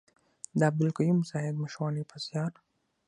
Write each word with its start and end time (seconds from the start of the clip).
د 0.57 0.59
عبدالقيوم 0.69 1.19
زاهد 1.29 1.55
مشواڼي 1.63 2.03
په 2.11 2.17
زيار. 2.25 2.51